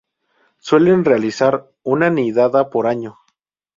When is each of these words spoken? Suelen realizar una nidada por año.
Suelen 0.57 1.05
realizar 1.05 1.67
una 1.83 2.09
nidada 2.09 2.71
por 2.71 2.87
año. 2.87 3.19